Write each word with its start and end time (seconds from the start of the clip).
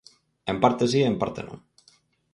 En 0.51 0.57
parte 0.63 0.83
si 0.91 0.99
e 1.03 1.09
en 1.11 1.15
parte 1.21 1.41
non. 1.47 1.59